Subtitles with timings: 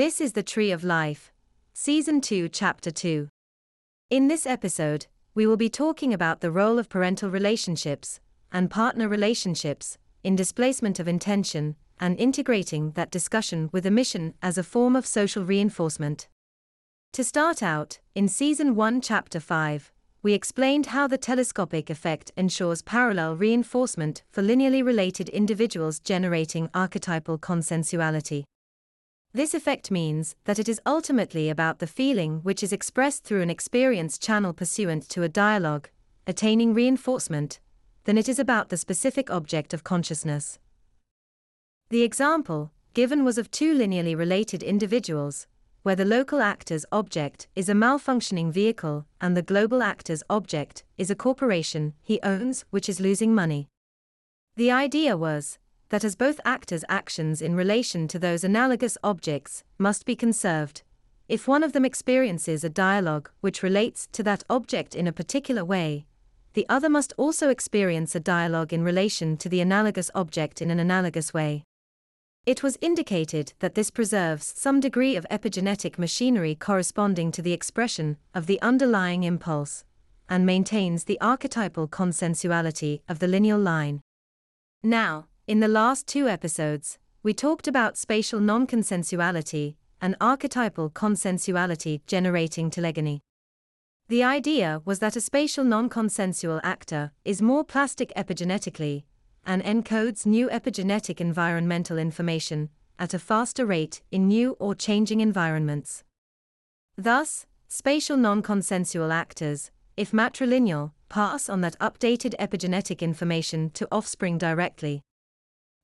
[0.00, 1.30] This is the Tree of Life,
[1.74, 3.28] Season 2, Chapter 2.
[4.08, 8.18] In this episode, we will be talking about the role of parental relationships
[8.50, 14.62] and partner relationships in displacement of intention and integrating that discussion with emission as a
[14.62, 16.28] form of social reinforcement.
[17.12, 19.92] To start out, in Season 1, Chapter 5,
[20.22, 27.36] we explained how the telescopic effect ensures parallel reinforcement for linearly related individuals generating archetypal
[27.36, 28.44] consensuality.
[29.32, 33.50] This effect means that it is ultimately about the feeling which is expressed through an
[33.50, 35.88] experience channel pursuant to a dialogue,
[36.26, 37.60] attaining reinforcement,
[38.04, 40.58] than it is about the specific object of consciousness.
[41.90, 45.46] The example given was of two linearly related individuals,
[45.84, 51.08] where the local actor's object is a malfunctioning vehicle and the global actor's object is
[51.08, 53.68] a corporation he owns which is losing money.
[54.56, 55.59] The idea was
[55.90, 60.82] that as both actors' actions in relation to those analogous objects must be conserved.
[61.28, 65.64] If one of them experiences a dialogue which relates to that object in a particular
[65.64, 66.06] way,
[66.54, 70.80] the other must also experience a dialogue in relation to the analogous object in an
[70.80, 71.62] analogous way.
[72.46, 78.16] It was indicated that this preserves some degree of epigenetic machinery corresponding to the expression
[78.34, 79.84] of the underlying impulse,
[80.28, 84.00] and maintains the archetypal consensuality of the lineal line.
[84.82, 92.70] Now, in the last two episodes, we talked about spatial non-consensuality and archetypal consensuality generating
[92.70, 93.18] telegony.
[94.06, 99.02] The idea was that a spatial non-consensual actor is more plastic epigenetically
[99.44, 106.04] and encodes new epigenetic environmental information at a faster rate in new or changing environments.
[106.96, 115.02] Thus, spatial non-consensual actors, if matrilineal, pass on that updated epigenetic information to offspring directly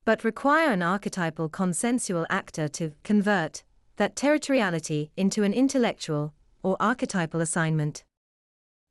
[0.06, 3.64] but require an archetypal consensual actor to convert
[3.96, 8.04] that territoriality into an intellectual or archetypal assignment.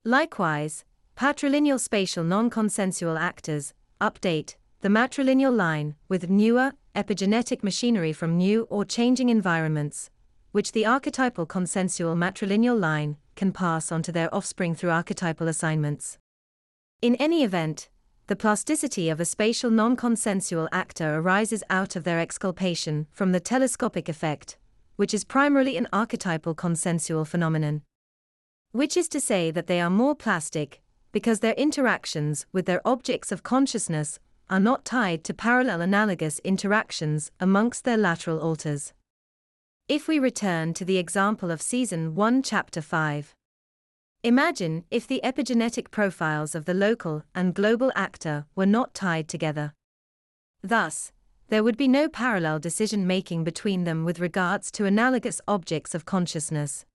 [0.04, 0.84] Likewise,
[1.18, 8.84] patrilineal spatial non-consensual actors update the matrilineal line with newer epigenetic machinery from new or
[8.84, 10.10] changing environments,
[10.52, 16.18] which the archetypal consensual matrilineal line can pass on to their offspring through archetypal assignments.
[17.02, 17.90] In any event,
[18.28, 24.10] the plasticity of a spatial non-consensual actor arises out of their exculpation from the telescopic
[24.10, 24.58] effect,
[24.96, 27.84] which is primarily an archetypal consensual phenomenon.
[28.72, 30.82] Which is to say that they are more plastic,
[31.12, 34.20] because their interactions with their objects of consciousness
[34.50, 38.92] are not tied to parallel analogous interactions amongst their lateral alters.
[39.88, 43.36] If we return to the example of Season 1, Chapter 5,
[44.26, 49.72] Imagine if the epigenetic profiles of the local and global actor were not tied together.
[50.64, 51.12] Thus,
[51.50, 56.06] there would be no parallel decision making between them with regards to analogous objects of
[56.06, 56.88] consciousness.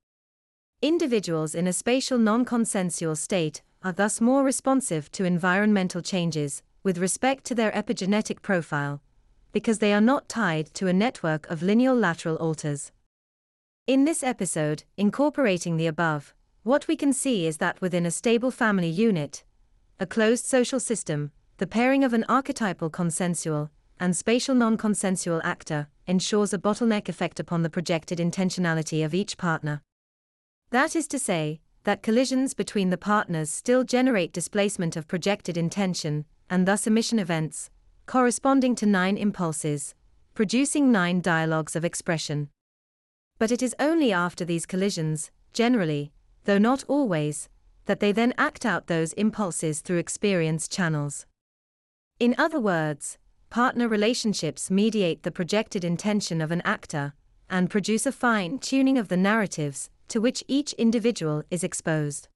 [0.83, 6.99] Individuals in a spatial non consensual state are thus more responsive to environmental changes with
[6.99, 9.03] respect to their epigenetic profile,
[9.53, 12.91] because they are not tied to a network of lineal lateral alters.
[13.87, 18.51] In this episode, incorporating the above, what we can see is that within a stable
[18.51, 19.45] family unit,
[19.99, 25.89] a closed social system, the pairing of an archetypal consensual and spatial non consensual actor
[26.07, 29.83] ensures a bottleneck effect upon the projected intentionality of each partner.
[30.71, 36.25] That is to say, that collisions between the partners still generate displacement of projected intention,
[36.49, 37.71] and thus emission events,
[38.07, 39.95] corresponding to nine impulses,
[40.35, 42.49] producing nine dialogues of expression.
[43.39, 46.13] But it is only after these collisions, generally,
[46.45, 47.49] though not always,
[47.87, 51.27] that they then act out those impulses through experience channels.
[52.19, 53.19] In other words,
[53.49, 57.15] partner relationships mediate the projected intention of an actor
[57.49, 62.29] and produce a fine tuning of the narratives to which each individual is exposed.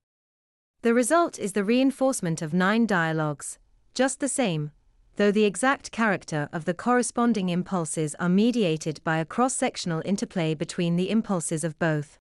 [0.82, 3.59] The result is the reinforcement of nine dialogues,
[3.94, 4.72] just the same,
[5.16, 10.54] though the exact character of the corresponding impulses are mediated by a cross sectional interplay
[10.54, 12.18] between the impulses of both.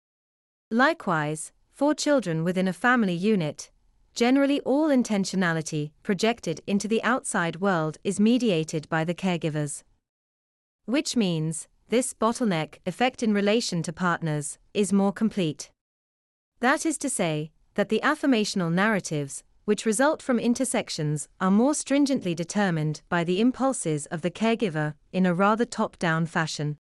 [0.70, 3.70] Likewise, for children within a family unit,
[4.14, 9.82] generally all intentionality projected into the outside world is mediated by the caregivers.
[10.86, 15.70] Which means, this bottleneck effect in relation to partners is more complete.
[16.60, 22.34] That is to say, that the affirmational narratives, which result from intersections, are more stringently
[22.34, 26.78] determined by the impulses of the caregiver in a rather top down fashion.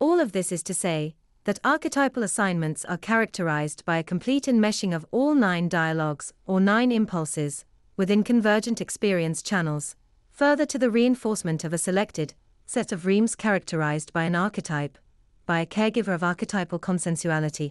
[0.00, 1.16] All of this is to say,
[1.46, 6.90] that archetypal assignments are characterized by a complete enmeshing of all nine dialogues, or nine
[6.90, 7.64] impulses,
[7.96, 9.94] within convergent experience channels,
[10.32, 12.34] further to the reinforcement of a selected
[12.66, 14.98] set of reams characterized by an archetype,
[15.46, 17.70] by a caregiver of archetypal consensuality.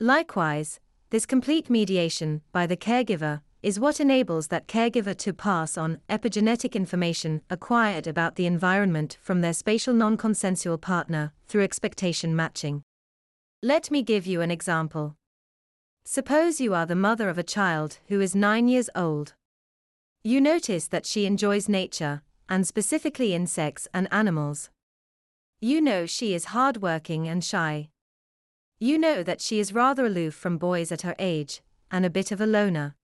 [0.00, 0.80] Likewise,
[1.10, 6.74] this complete mediation by the caregiver is what enables that caregiver to pass on epigenetic
[6.74, 12.82] information acquired about the environment from their spatial non consensual partner through expectation matching.
[13.62, 15.16] Let me give you an example.
[16.04, 19.34] Suppose you are the mother of a child who is nine years old.
[20.22, 24.70] You notice that she enjoys nature, and specifically insects and animals.
[25.60, 27.90] You know she is hardworking and shy.
[28.78, 32.30] You know that she is rather aloof from boys at her age, and a bit
[32.30, 32.94] of a loner.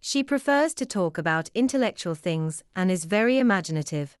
[0.00, 4.16] She prefers to talk about intellectual things and is very imaginative.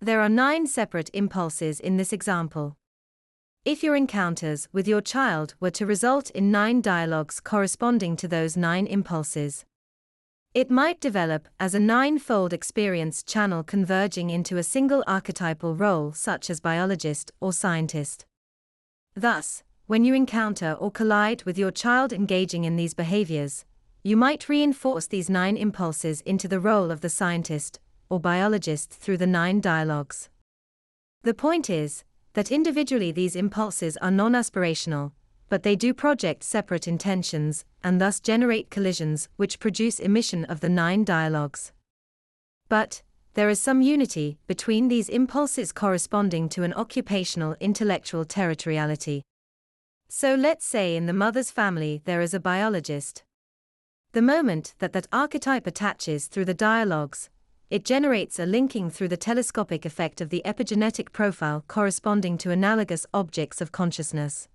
[0.00, 2.76] There are nine separate impulses in this example.
[3.64, 8.56] If your encounters with your child were to result in nine dialogues corresponding to those
[8.56, 9.64] nine impulses,
[10.54, 16.50] it might develop as a nine-fold experience channel converging into a single archetypal role such
[16.50, 18.26] as biologist or scientist.
[19.14, 23.64] Thus, when you encounter or collide with your child engaging in these behaviors,
[24.04, 27.78] you might reinforce these nine impulses into the role of the scientist
[28.10, 30.28] or biologist through the nine dialogues.
[31.22, 32.02] The point is
[32.32, 35.12] that individually these impulses are non aspirational,
[35.48, 40.68] but they do project separate intentions, and thus generate collisions which produce emission of the
[40.68, 41.72] nine dialogues.
[42.68, 43.02] But,
[43.34, 49.22] there is some unity between these impulses corresponding to an occupational intellectual territoriality.
[50.08, 53.22] So let's say in the mother's family there is a biologist.
[54.12, 57.30] The moment that that archetype attaches through the dialogues,
[57.70, 63.06] it generates a linking through the telescopic effect of the epigenetic profile corresponding to analogous
[63.14, 64.48] objects of consciousness.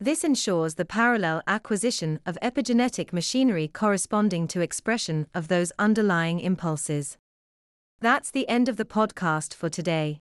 [0.00, 7.16] This ensures the parallel acquisition of epigenetic machinery corresponding to expression of those underlying impulses.
[8.00, 10.23] That's the end of the podcast for today.